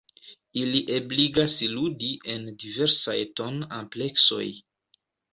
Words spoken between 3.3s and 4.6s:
ton-ampleksoj.